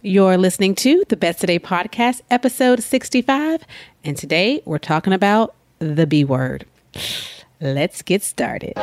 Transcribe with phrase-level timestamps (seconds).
[0.00, 3.64] You're listening to the Best Today podcast, episode 65.
[4.04, 6.64] And today we're talking about the B word.
[7.60, 8.74] Let's get started.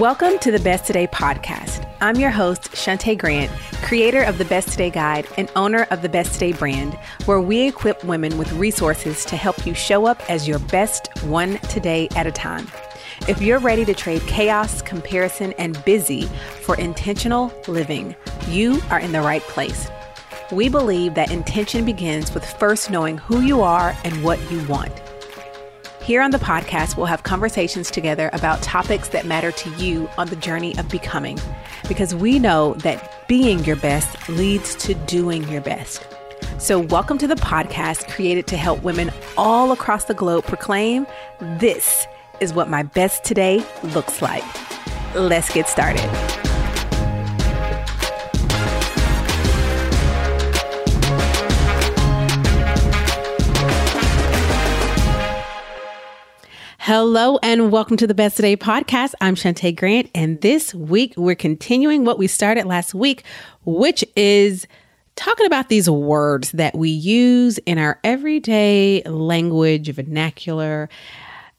[0.00, 1.86] Welcome to the Best Today podcast.
[2.00, 6.08] I'm your host, Shante Grant, creator of the Best Today Guide and owner of the
[6.08, 6.94] Best Today brand,
[7.26, 11.58] where we equip women with resources to help you show up as your best one
[11.68, 12.66] today at a time.
[13.28, 16.22] If you're ready to trade chaos, comparison, and busy
[16.62, 18.16] for intentional living,
[18.48, 19.90] you are in the right place.
[20.50, 24.98] We believe that intention begins with first knowing who you are and what you want.
[26.10, 30.26] Here on the podcast, we'll have conversations together about topics that matter to you on
[30.26, 31.38] the journey of becoming,
[31.86, 36.04] because we know that being your best leads to doing your best.
[36.58, 41.06] So, welcome to the podcast created to help women all across the globe proclaim
[41.38, 42.08] this
[42.40, 44.42] is what my best today looks like.
[45.14, 46.39] Let's get started.
[56.92, 59.14] Hello and welcome to the Best Today podcast.
[59.20, 63.22] I'm Shante Grant, and this week we're continuing what we started last week,
[63.64, 64.66] which is
[65.14, 70.88] talking about these words that we use in our everyday language, vernacular,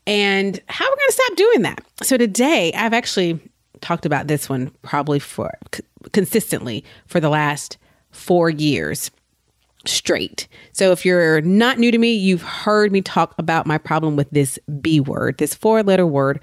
[0.06, 1.82] and how we're going to stop doing that.
[2.04, 3.40] So today, I've actually
[3.80, 5.58] talked about this one probably for
[6.12, 7.78] consistently for the last
[8.12, 9.10] four years
[9.86, 10.48] straight.
[10.74, 14.30] So if you're not new to me, you've heard me talk about my problem with
[14.32, 16.40] this B word, this four letter word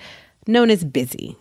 [0.47, 1.37] known as busy.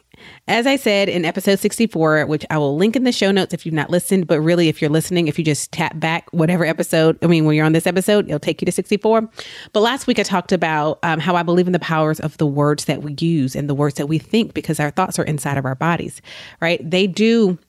[0.48, 3.66] As I said in episode 64, which I will link in the show notes if
[3.66, 7.18] you've not listened, but really, if you're listening, if you just tap back whatever episode,
[7.22, 9.30] I mean, when you're on this episode, it'll take you to 64.
[9.73, 12.48] But last week, I talked about um, how I believe in the powers of the
[12.48, 15.58] words that we use and the words that we think because our thoughts are inside
[15.58, 16.22] of our bodies,
[16.62, 16.80] right?
[16.90, 17.59] They do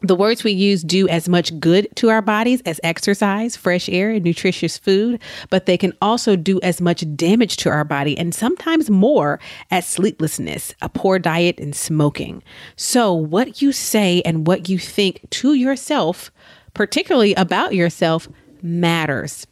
[0.00, 4.10] the words we use do as much good to our bodies as exercise, fresh air,
[4.10, 5.20] and nutritious food,
[5.50, 9.86] but they can also do as much damage to our body and sometimes more as
[9.86, 12.42] sleeplessness, a poor diet, and smoking.
[12.76, 16.30] So, what you say and what you think to yourself,
[16.74, 18.28] particularly about yourself,
[18.62, 19.46] matters.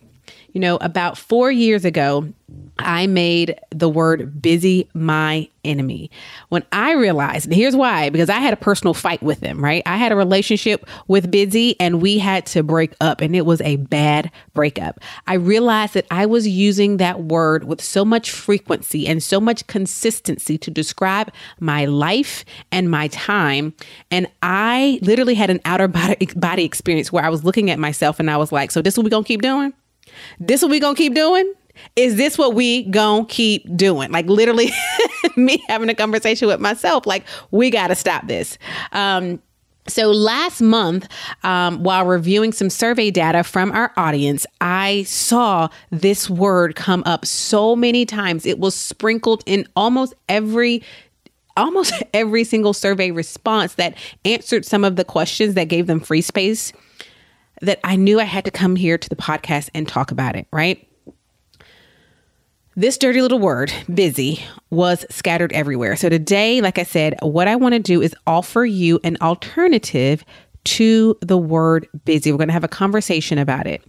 [0.57, 2.33] You know, about four years ago,
[2.79, 6.11] I made the word busy my enemy.
[6.49, 9.83] When I realized, and here's why because I had a personal fight with him, right?
[9.85, 13.61] I had a relationship with busy and we had to break up, and it was
[13.61, 15.01] a bad breakup.
[15.27, 19.67] I realized that I was using that word with so much frequency and so much
[19.67, 21.31] consistency to describe
[21.61, 23.75] my life and my time.
[24.11, 28.19] And I literally had an outer body, body experience where I was looking at myself
[28.19, 29.75] and I was like, so this is what we gonna keep doing?
[30.39, 31.53] This what we gonna keep doing?
[31.95, 34.11] is this what we gonna keep doing?
[34.11, 34.71] Like literally
[35.37, 38.59] me having a conversation with myself, like we gotta stop this.
[38.93, 39.43] Um,
[39.89, 41.09] so last month,
[41.45, 47.25] um, while reviewing some survey data from our audience, I saw this word come up
[47.25, 48.47] so many times.
[48.47, 50.83] It was sprinkled in almost every
[51.57, 56.21] almost every single survey response that answered some of the questions that gave them free
[56.21, 56.73] space
[57.63, 60.47] that I knew I had to come here to the podcast and talk about it,
[60.53, 60.87] right?
[62.79, 65.97] This dirty little word, busy, was scattered everywhere.
[65.97, 70.25] So today, like I said, what I want to do is offer you an alternative
[70.65, 72.31] to the word busy.
[72.31, 73.83] We're going to have a conversation about it.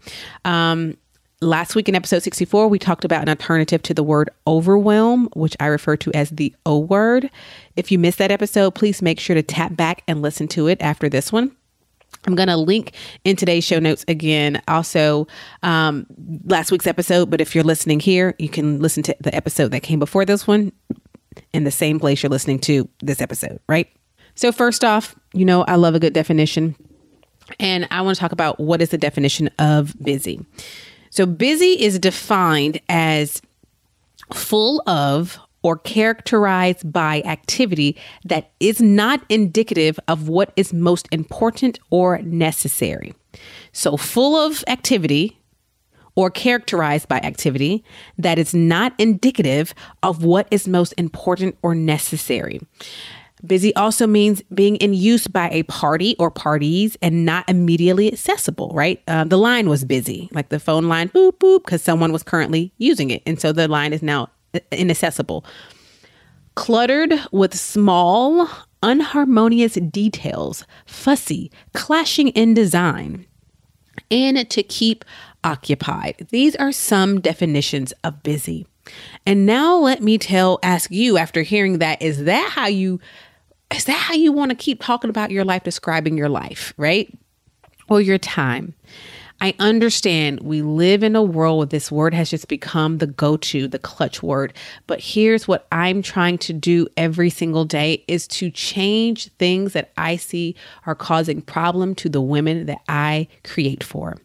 [0.45, 0.95] Um,
[1.41, 5.57] last week in episode 64, we talked about an alternative to the word overwhelm, which
[5.59, 7.29] I refer to as the O word.
[7.75, 10.81] If you missed that episode, please make sure to tap back and listen to it
[10.81, 11.55] after this one.
[12.25, 15.28] I'm going to link in today's show notes again, also
[15.63, 16.05] um,
[16.45, 17.29] last week's episode.
[17.29, 20.47] But if you're listening here, you can listen to the episode that came before this
[20.47, 20.72] one
[21.53, 23.88] in the same place you're listening to this episode, right?
[24.35, 26.75] So, first off, you know, I love a good definition.
[27.59, 30.45] And I want to talk about what is the definition of busy.
[31.09, 33.41] So, busy is defined as
[34.34, 41.78] full of or characterized by activity that is not indicative of what is most important
[41.90, 43.14] or necessary.
[43.73, 45.37] So, full of activity
[46.16, 47.84] or characterized by activity
[48.17, 49.73] that is not indicative
[50.03, 52.61] of what is most important or necessary.
[53.46, 58.72] Busy also means being in use by a party or parties and not immediately accessible,
[58.73, 59.03] right?
[59.05, 62.72] Uh, the line was busy, like the phone line, boop, boop, because someone was currently
[62.78, 63.22] using it.
[63.25, 64.29] And so the line is now
[64.72, 65.46] inaccessible.
[66.56, 68.50] Cluttered with small,
[68.82, 73.26] unharmonious details, fussy, clashing in design,
[74.09, 75.06] and to keep
[75.44, 76.28] occupied.
[76.30, 78.68] These are some definitions of busy.
[79.26, 83.00] And now let me tell ask you after hearing that is that how you
[83.76, 87.14] is that how you want to keep talking about your life describing your life, right?
[87.90, 88.74] Or your time?
[89.39, 93.37] I understand we live in a world where this word has just become the go
[93.37, 94.53] to, the clutch word.
[94.87, 99.91] But here's what I'm trying to do every single day is to change things that
[99.95, 100.55] I see
[100.85, 104.17] are causing problem to the women that I create for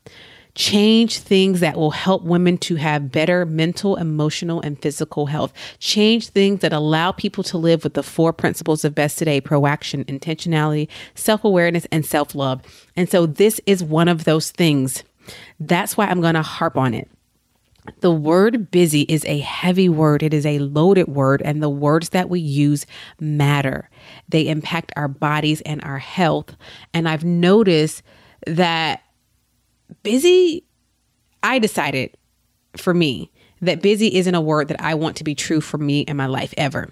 [0.54, 5.52] change things that will help women to have better mental, emotional, and physical health.
[5.78, 10.04] Change things that allow people to live with the four principles of best today proaction,
[10.04, 12.62] intentionality, self awareness, and self love.
[12.96, 15.02] And so this is one of those things.
[15.60, 17.08] That's why I'm going to harp on it.
[18.00, 20.22] The word busy is a heavy word.
[20.22, 22.87] It is a loaded word, and the words that we use
[23.19, 23.88] matter.
[24.28, 26.55] They impact our bodies and our health.
[26.94, 28.02] And I've noticed
[28.46, 29.02] that
[30.02, 30.64] busy,
[31.42, 32.16] I decided
[32.76, 33.30] for me
[33.60, 36.26] that busy isn't a word that I want to be true for me in my
[36.26, 36.90] life ever.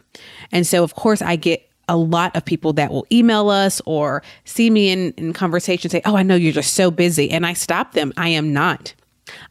[0.52, 4.22] And so, of course, I get a lot of people that will email us or
[4.44, 7.30] see me in, in conversation say, Oh, I know you're just so busy.
[7.30, 8.12] And I stop them.
[8.16, 8.94] I am not.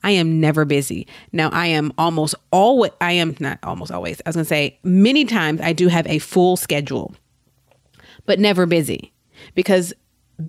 [0.03, 1.07] I am never busy.
[1.31, 5.25] Now, I am almost always, I am not almost always, I was to say many
[5.25, 7.13] times I do have a full schedule,
[8.25, 9.13] but never busy
[9.55, 9.93] because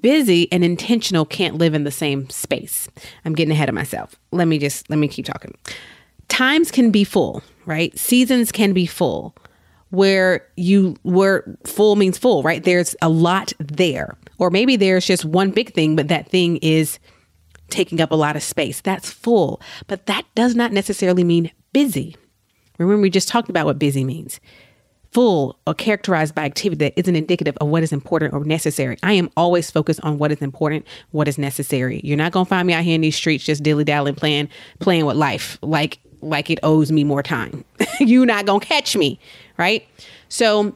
[0.01, 2.89] busy and intentional can't live in the same space.
[3.25, 4.17] I'm getting ahead of myself.
[4.33, 5.55] Let me just, let me keep talking.
[6.29, 7.97] Times can be full, right?
[7.99, 9.35] Seasons can be full
[9.91, 12.63] where you where full means full, right?
[12.63, 14.17] There's a lot there.
[14.39, 16.99] Or maybe there's just one big thing, but that thing is
[17.69, 18.81] taking up a lot of space.
[18.81, 19.61] That's full.
[19.87, 22.17] But that does not necessarily mean busy.
[22.79, 24.41] Remember, we just talked about what busy means
[25.13, 28.97] full or characterized by activity that isn't indicative of what is important or necessary.
[29.03, 32.01] I am always focused on what is important, what is necessary.
[32.05, 34.49] You're not gonna find me out here in these streets just dilly dallying, playing,
[34.79, 37.65] playing with life like like it owes me more time.
[38.01, 39.19] You're not gonna catch me,
[39.57, 39.87] right?
[40.29, 40.75] So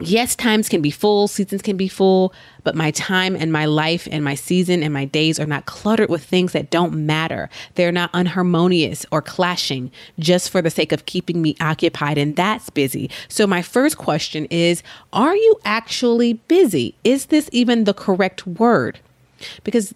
[0.00, 2.32] yes, times can be full, seasons can be full,
[2.62, 6.10] but my time and my life and my season and my days are not cluttered
[6.10, 7.48] with things that don't matter.
[7.74, 12.70] They're not unharmonious or clashing just for the sake of keeping me occupied, and that's
[12.70, 13.10] busy.
[13.28, 14.82] So, my first question is
[15.12, 16.94] Are you actually busy?
[17.04, 18.98] Is this even the correct word?
[19.62, 19.94] Because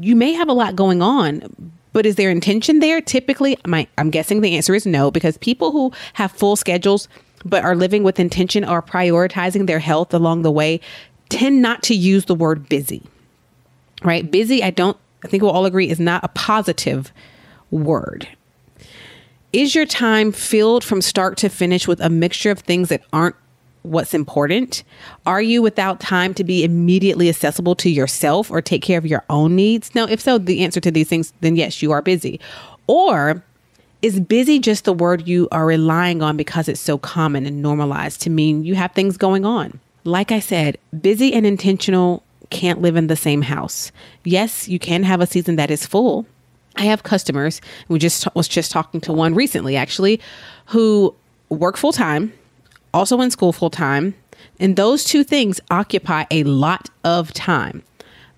[0.00, 3.00] you may have a lot going on, but is there intention there?
[3.00, 7.08] Typically, my, I'm guessing the answer is no, because people who have full schedules
[7.42, 10.78] but are living with intention or prioritizing their health along the way
[11.30, 13.02] tend not to use the word busy.
[14.02, 14.30] Right?
[14.30, 17.12] Busy, I don't, I think we'll all agree, is not a positive
[17.70, 18.28] word.
[19.54, 23.36] Is your time filled from start to finish with a mixture of things that aren't
[23.86, 24.82] what's important?
[25.24, 29.24] Are you without time to be immediately accessible to yourself or take care of your
[29.30, 29.94] own needs?
[29.94, 32.40] Now, if so, the answer to these things, then yes, you are busy.
[32.86, 33.42] Or
[34.02, 38.20] is busy just the word you are relying on because it's so common and normalized
[38.22, 39.80] to mean you have things going on?
[40.04, 43.90] Like I said, busy and intentional can't live in the same house.
[44.24, 46.26] Yes, you can have a season that is full.
[46.76, 50.20] I have customers, we just was just talking to one recently actually,
[50.66, 51.14] who
[51.48, 52.32] work full time,
[52.96, 54.14] also in school full time,
[54.58, 57.82] and those two things occupy a lot of time.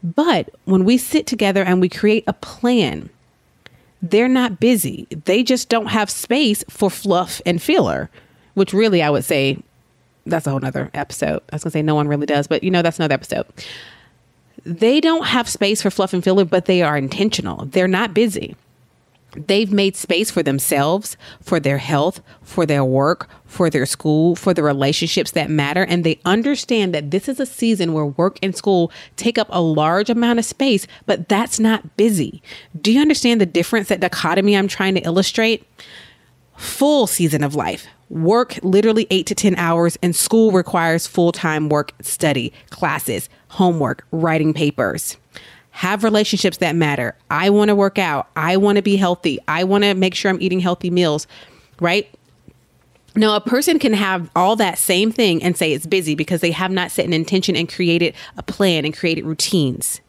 [0.02, 3.08] But when we sit together and we create a plan,
[4.02, 5.06] they're not busy.
[5.24, 8.10] They just don't have space for fluff and filler,
[8.54, 9.58] which really I would say
[10.26, 11.40] that's a whole nother episode.
[11.52, 13.46] I was gonna say no one really does, but you know, that's another episode.
[14.64, 17.64] They don't have space for fluff and filler, but they are intentional.
[17.66, 18.56] They're not busy.
[19.36, 24.54] They've made space for themselves, for their health, for their work, for their school, for
[24.54, 25.84] the relationships that matter.
[25.84, 29.60] And they understand that this is a season where work and school take up a
[29.60, 32.42] large amount of space, but that's not busy.
[32.80, 35.66] Do you understand the difference, that dichotomy I'm trying to illustrate?
[36.56, 37.86] Full season of life.
[38.08, 44.06] Work literally eight to 10 hours, and school requires full time work, study, classes, homework,
[44.10, 45.18] writing papers
[45.78, 47.14] have relationships that matter.
[47.30, 48.28] I want to work out.
[48.34, 49.38] I want to be healthy.
[49.46, 51.28] I want to make sure I'm eating healthy meals,
[51.78, 52.12] right?
[53.14, 56.50] Now, a person can have all that same thing and say it's busy because they
[56.50, 60.00] have not set an intention and created a plan and created routines.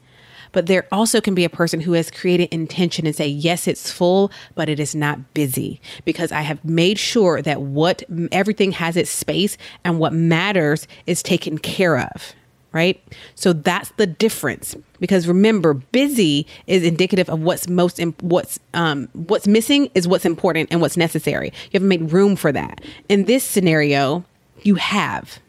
[0.53, 3.91] But there also can be a person who has created intention and say, yes, it's
[3.91, 8.97] full, but it is not busy because I have made sure that what everything has
[8.97, 12.33] its space and what matters is taken care of
[12.71, 13.01] right?
[13.35, 14.75] So that's the difference.
[14.99, 20.25] Because remember, busy is indicative of what's most imp- what's um, what's missing is what's
[20.25, 21.47] important and what's necessary.
[21.47, 22.81] You haven't made room for that.
[23.07, 24.25] In this scenario,
[24.63, 25.39] you have.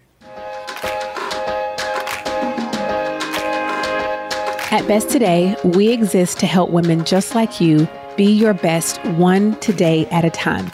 [4.72, 9.58] At Best Today, we exist to help women just like you be your best one
[9.58, 10.70] today at a time.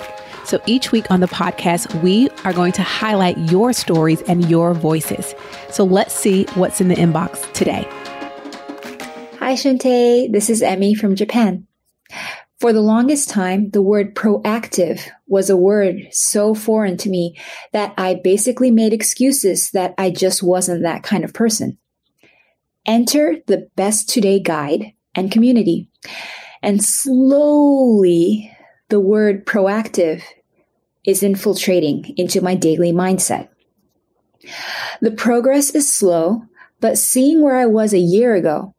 [0.47, 4.75] So each week on the podcast, we are going to highlight your stories and your
[4.75, 5.35] voices.
[5.71, 7.83] So let's see what's in the inbox today.
[9.41, 10.31] Hi, Shante.
[10.31, 11.67] This is Emmy from Japan.
[12.61, 17.37] For the longest time, the word proactive was a word so foreign to me
[17.73, 21.77] that I basically made excuses that I just wasn't that kind of person.
[22.87, 25.91] Enter the Best Today guide and community.
[26.63, 28.56] And slowly,
[28.89, 30.23] the word proactive
[31.05, 33.49] is infiltrating into my daily mindset.
[35.01, 36.43] The progress is slow,
[36.81, 38.75] but seeing where I was a year ago,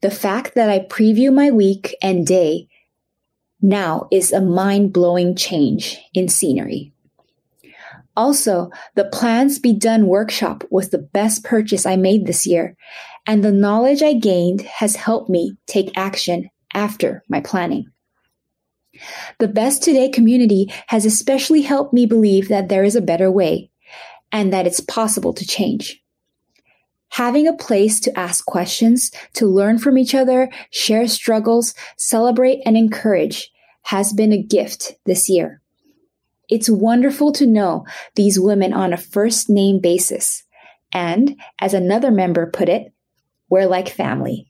[0.00, 2.68] the fact that I preview my week and day
[3.60, 6.92] now is a mind blowing change in scenery.
[8.16, 12.76] Also, the Plans Be Done workshop was the best purchase I made this year,
[13.26, 17.86] and the knowledge I gained has helped me take action after my planning.
[19.38, 23.70] The Best Today community has especially helped me believe that there is a better way
[24.32, 26.02] and that it's possible to change.
[27.10, 32.76] Having a place to ask questions, to learn from each other, share struggles, celebrate and
[32.76, 33.50] encourage
[33.82, 35.60] has been a gift this year.
[36.48, 40.44] It's wonderful to know these women on a first name basis.
[40.92, 42.92] And as another member put it,
[43.48, 44.49] we're like family.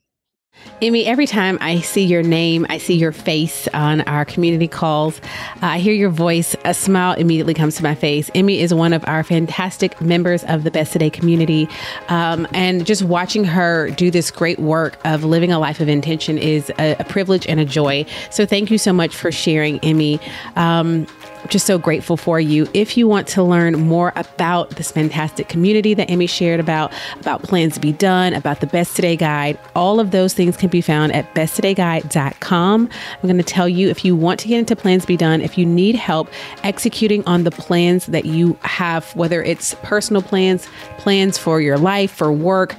[0.81, 5.19] Emmy, every time I see your name, I see your face on our community calls,
[5.19, 8.31] uh, I hear your voice, a smile immediately comes to my face.
[8.33, 11.69] Emmy is one of our fantastic members of the Best Today community.
[12.09, 16.39] Um, and just watching her do this great work of living a life of intention
[16.39, 18.03] is a, a privilege and a joy.
[18.31, 20.19] So thank you so much for sharing, Emmy.
[20.55, 21.05] Um,
[21.49, 22.67] just so grateful for you.
[22.73, 27.43] If you want to learn more about this fantastic community that Emmy shared about, about
[27.43, 30.81] plans to be done, about the Best Today Guide, all of those things can be
[30.81, 32.89] found at besttodayguide.com.
[33.13, 35.41] I'm going to tell you if you want to get into plans to be done,
[35.41, 36.29] if you need help
[36.63, 40.67] executing on the plans that you have, whether it's personal plans,
[40.97, 42.75] plans for your life, for work,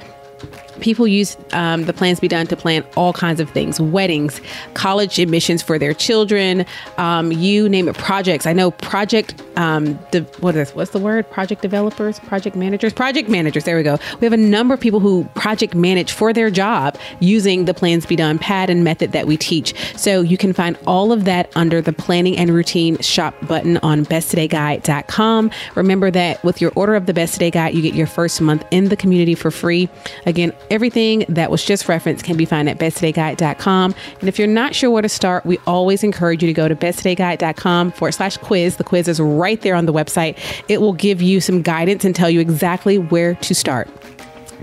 [0.82, 3.80] people use um, the plans be done to plan all kinds of things.
[3.80, 4.40] Weddings
[4.74, 6.66] college admissions for their children
[6.98, 8.46] um, you name it projects.
[8.46, 11.30] I know project um, de- what is what's the word?
[11.30, 12.18] Project developers?
[12.20, 12.92] Project managers?
[12.92, 13.98] Project managers there we go.
[14.20, 18.06] We have a number of people who project manage for their job using the plans
[18.06, 19.74] be done pad and method that we teach.
[19.96, 24.04] So you can find all of that under the planning and routine shop button on
[24.04, 28.40] besttodayguide.com remember that with your order of the best today guide you get your first
[28.40, 29.88] month in the community for free.
[30.26, 33.94] Again Everything that was just referenced can be found at besttodayguide.com.
[34.20, 36.74] And if you're not sure where to start, we always encourage you to go to
[36.74, 38.78] besttodayguide.com forward slash quiz.
[38.78, 40.38] The quiz is right there on the website.
[40.70, 43.86] It will give you some guidance and tell you exactly where to start.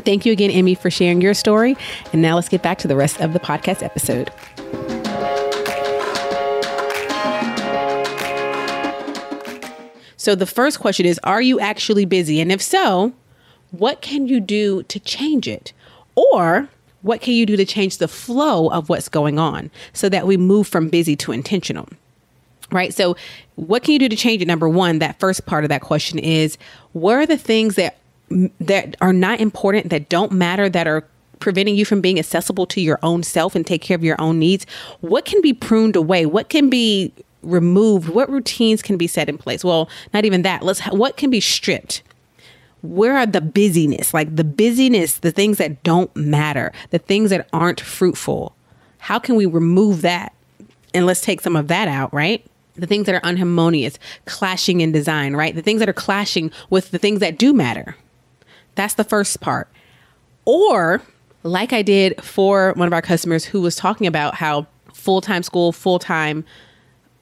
[0.03, 1.77] Thank you again, Emmy, for sharing your story.
[2.11, 4.31] And now let's get back to the rest of the podcast episode.
[10.17, 12.41] So, the first question is Are you actually busy?
[12.41, 13.13] And if so,
[13.69, 15.71] what can you do to change it?
[16.15, 16.69] Or
[17.01, 20.37] what can you do to change the flow of what's going on so that we
[20.37, 21.87] move from busy to intentional?
[22.71, 22.93] Right.
[22.93, 23.15] So,
[23.55, 24.47] what can you do to change it?
[24.47, 26.57] Number one, that first part of that question is
[26.93, 27.97] what are the things that
[28.59, 31.03] that are not important, that don't matter, that are
[31.39, 34.37] preventing you from being accessible to your own self and take care of your own
[34.37, 34.67] needs?
[35.01, 36.27] What can be pruned away?
[36.27, 37.11] What can be
[37.41, 38.09] removed?
[38.09, 39.63] What routines can be set in place?
[39.63, 40.61] Well, not even that.
[40.61, 42.03] Let's what can be stripped?
[42.81, 47.47] Where are the busyness, like the busyness, the things that don't matter, the things that
[47.51, 48.55] aren't fruitful?
[48.99, 50.33] How can we remove that?
[50.93, 52.45] And let's take some of that out, right?
[52.75, 55.53] The things that are unharmonious, clashing in design, right?
[55.53, 57.95] The things that are clashing with the things that do matter.
[58.75, 59.67] That's the first part.
[60.45, 61.01] Or,
[61.43, 65.43] like I did for one of our customers who was talking about how full time
[65.43, 66.45] school, full time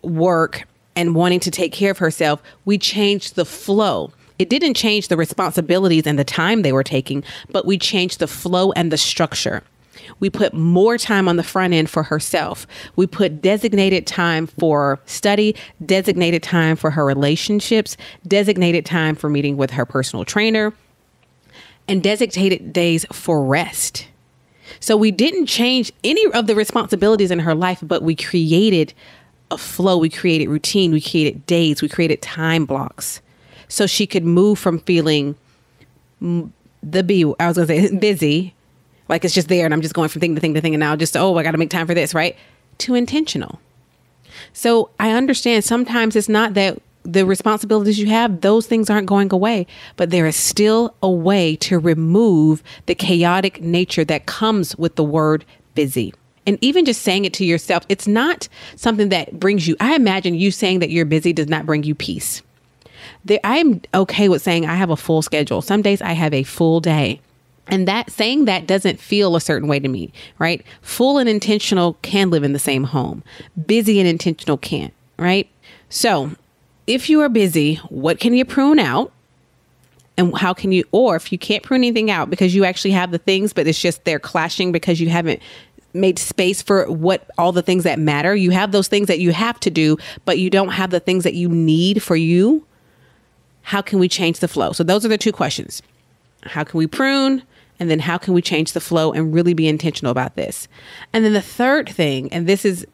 [0.03, 5.07] work, and wanting to take care of herself, we changed the flow it didn't change
[5.07, 8.97] the responsibilities and the time they were taking, but we changed the flow and the
[8.97, 9.63] structure.
[10.19, 12.67] We put more time on the front end for herself.
[12.95, 19.57] We put designated time for study, designated time for her relationships, designated time for meeting
[19.57, 20.73] with her personal trainer,
[21.87, 24.07] and designated days for rest.
[24.79, 28.93] So we didn't change any of the responsibilities in her life, but we created
[29.49, 33.21] a flow, we created routine, we created days, we created time blocks
[33.67, 35.35] so she could move from feeling
[36.19, 38.55] the be I was gonna say busy,
[39.09, 40.79] like it's just there and I'm just going from thing to thing to thing and
[40.79, 42.35] now just oh I got to make time for this right
[42.79, 43.59] to intentional.
[44.53, 49.31] So I understand sometimes it's not that the responsibilities you have, those things aren't going
[49.31, 54.95] away, but there is still a way to remove the chaotic nature that comes with
[54.95, 56.13] the word busy.
[56.45, 60.35] And even just saying it to yourself, it's not something that brings you, I imagine
[60.35, 62.41] you saying that you're busy does not bring you peace.
[63.43, 65.61] I'm okay with saying I have a full schedule.
[65.61, 67.21] Some days I have a full day.
[67.69, 70.63] And that saying that doesn't feel a certain way to me, right?
[70.81, 73.23] Full and intentional can live in the same home.
[73.65, 75.49] Busy and intentional can't, right?
[75.89, 76.31] So
[76.85, 79.11] if you are busy, what can you prune out?
[80.19, 83.11] And how can you, or if you can't prune anything out because you actually have
[83.11, 85.41] the things, but it's just they're clashing because you haven't
[85.93, 88.35] made space for what all the things that matter.
[88.35, 91.23] You have those things that you have to do, but you don't have the things
[91.23, 92.65] that you need for you.
[93.67, 94.71] How can we change the flow?
[94.71, 95.81] So, those are the two questions.
[96.43, 97.43] How can we prune?
[97.81, 100.69] And then how can we change the flow and really be intentional about this?
[101.11, 102.87] And then the third thing, and this is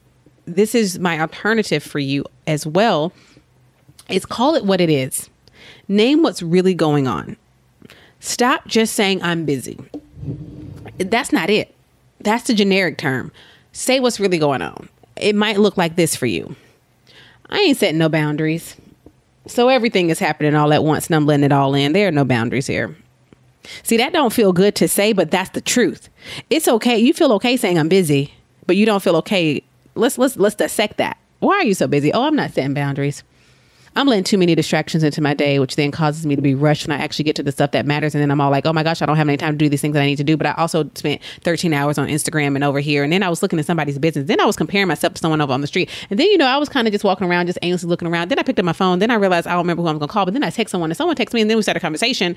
[0.45, 3.13] this is my alternative for you as well,
[4.09, 5.29] is call it what it is.
[5.87, 7.37] Name what's really going on.
[8.19, 9.79] Stop just saying I'm busy.
[10.97, 11.75] That's not it.
[12.19, 13.31] That's the generic term.
[13.73, 14.89] Say what's really going on.
[15.17, 16.55] It might look like this for you.
[17.49, 18.75] I ain't setting no boundaries.
[19.47, 21.93] So everything is happening all at once and I'm letting it all in.
[21.93, 22.95] There are no boundaries here.
[23.83, 26.09] See, that don't feel good to say, but that's the truth.
[26.49, 26.97] It's okay.
[26.97, 28.33] You feel okay saying I'm busy,
[28.67, 29.63] but you don't feel okay.
[29.95, 31.17] Let's let's let's dissect that.
[31.39, 32.11] Why are you so busy?
[32.13, 33.23] Oh, I'm not setting boundaries.
[33.95, 36.87] I'm letting too many distractions into my day, which then causes me to be rushed
[36.87, 38.15] when I actually get to the stuff that matters.
[38.15, 39.69] And then I'm all like, oh my gosh, I don't have any time to do
[39.69, 40.35] these things that I need to do.
[40.35, 43.03] But I also spent 13 hours on Instagram and over here.
[43.03, 44.27] And then I was looking at somebody's business.
[44.27, 45.89] Then I was comparing myself to someone over on the street.
[46.09, 48.29] And then, you know, I was kind of just walking around, just aimlessly looking around.
[48.29, 48.99] Then I picked up my phone.
[48.99, 50.25] Then I realized I don't remember who I'm going to call.
[50.25, 52.35] But then I text someone and someone texts me and then we start a conversation.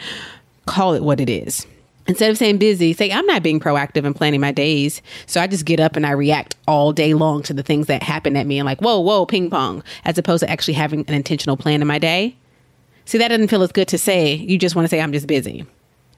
[0.67, 1.67] Call it what it is
[2.09, 5.03] instead of saying busy, say I'm not being proactive and planning my days.
[5.27, 8.03] So I just get up and I react all day long to the things that
[8.03, 11.15] happen at me and like, whoa, whoa, ping pong, as opposed to actually having an
[11.15, 12.37] intentional plan in my day.
[13.05, 14.35] See, that doesn't feel as good to say.
[14.35, 15.65] You just want to say I'm just busy.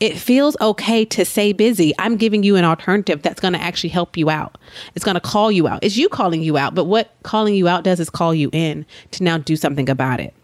[0.01, 1.93] It feels okay to say busy.
[1.99, 4.57] I'm giving you an alternative that's going to actually help you out.
[4.95, 5.83] It's going to call you out.
[5.83, 8.87] It's you calling you out, but what calling you out does is call you in
[9.11, 10.35] to now do something about it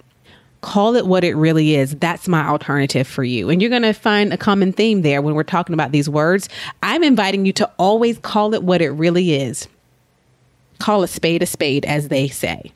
[0.65, 1.95] call it what it really is.
[1.97, 3.51] That's my alternative for you.
[3.51, 6.49] And you're going to find a common theme there when we're talking about these words.
[6.83, 9.69] I'm inviting you to always call it what it really is.
[10.79, 12.73] Call a spade a spade, as they say.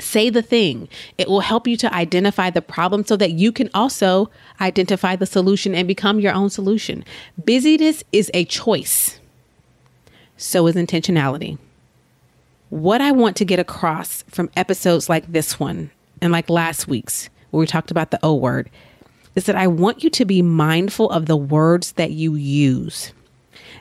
[0.00, 0.88] Say the thing.
[1.18, 4.28] It will help you to identify the problem so that you can also
[4.60, 7.04] identify the solution and become your own solution.
[7.44, 9.20] Busyness is a choice,
[10.36, 11.58] so is intentionality.
[12.70, 17.30] What I want to get across from episodes like this one and like last week's
[17.50, 18.70] where we talked about the O word,
[19.34, 23.12] is that I want you to be mindful of the words that you use.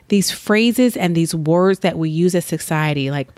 [0.10, 3.30] These phrases and these words that we use as society, like,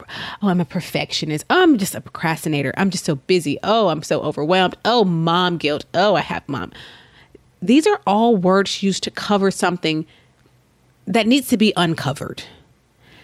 [0.42, 1.46] oh, I'm a perfectionist.
[1.50, 2.74] Oh, I'm just a procrastinator.
[2.78, 3.58] I'm just so busy.
[3.64, 4.76] Oh, I'm so overwhelmed.
[4.86, 5.86] Oh, mom guilt.
[5.96, 6.72] Oh, I have mom.
[7.62, 10.06] These are all words used to cover something
[11.08, 12.44] that needs to be uncovered.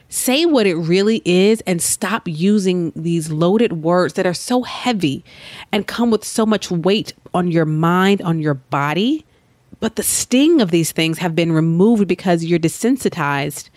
[0.10, 5.24] Say what it really is and stop using these loaded words that are so heavy
[5.72, 9.26] and come with so much weight on your mind, on your body.
[9.80, 13.70] But the sting of these things have been removed because you're desensitized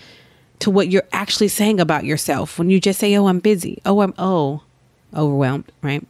[0.61, 2.59] to what you're actually saying about yourself.
[2.59, 3.81] When you just say, oh, I'm busy.
[3.85, 4.63] Oh, I'm, oh,
[5.17, 6.07] overwhelmed, right?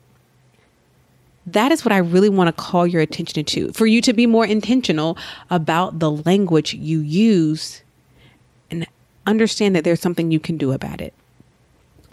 [1.47, 4.27] That is what I really want to call your attention to for you to be
[4.27, 5.17] more intentional
[5.49, 7.83] about the language you use
[9.29, 11.15] understand that there's something you can do about it.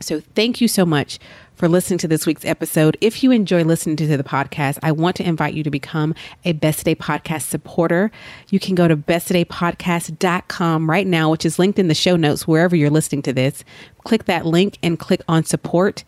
[0.01, 1.19] So, thank you so much
[1.55, 2.97] for listening to this week's episode.
[2.99, 6.51] If you enjoy listening to the podcast, I want to invite you to become a
[6.51, 8.11] Best Today Podcast supporter.
[8.49, 12.75] You can go to besttodaypodcast.com right now, which is linked in the show notes wherever
[12.75, 13.63] you're listening to this.
[14.03, 16.03] Click that link and click on support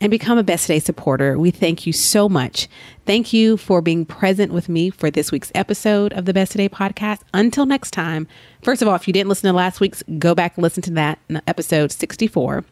[0.00, 1.38] and become a Best Today supporter.
[1.38, 2.68] We thank you so much.
[3.06, 6.68] Thank you for being present with me for this week's episode of the Best Today
[6.68, 7.20] podcast.
[7.34, 8.28] Until next time,
[8.62, 10.90] first of all, if you didn't listen to last week's, go back and listen to
[10.92, 12.64] that episode 64.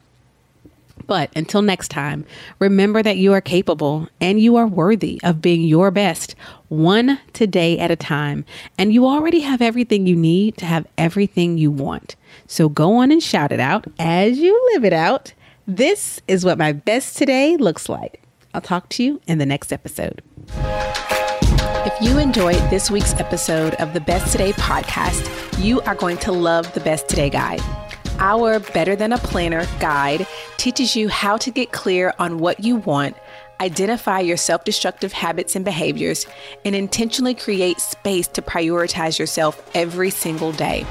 [1.07, 2.25] But until next time,
[2.59, 6.35] remember that you are capable and you are worthy of being your best
[6.69, 8.45] one today at a time.
[8.79, 12.17] And you already have everything you need to have everything you want.
[12.47, 15.33] So go on and shout it out as you live it out.
[15.68, 18.22] This is what my best today looks like.
[18.55, 20.22] I'll talk to you in the next episode.
[20.55, 25.29] If you enjoyed this week's episode of the Best Today podcast,
[25.61, 27.61] you are going to love the Best Today guide.
[28.20, 32.76] Our Better Than a Planner guide teaches you how to get clear on what you
[32.76, 33.16] want,
[33.61, 36.29] identify your self destructive habits and behaviors,
[36.64, 40.87] and intentionally create space to prioritize yourself every single day.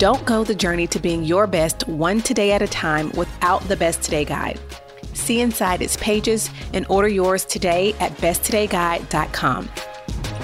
[0.00, 3.76] Don't go the journey to being your best one today at a time without the
[3.76, 4.58] Best Today Guide.
[5.12, 9.68] See inside its pages and order yours today at besttodayguide.com.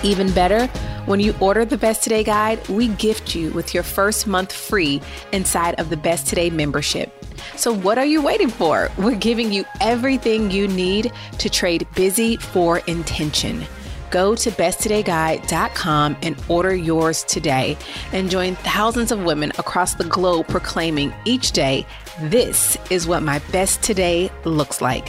[0.02, 0.66] Even better,
[1.06, 5.00] when you order the Best Today guide, we gift you with your first month free
[5.32, 7.10] inside of the Best Today membership.
[7.56, 8.90] So, what are you waiting for?
[8.98, 13.64] We're giving you everything you need to trade busy for intention.
[14.10, 17.76] Go to besttodayguide.com and order yours today
[18.12, 21.86] and join thousands of women across the globe proclaiming each day,
[22.22, 25.06] This is what my best today looks like.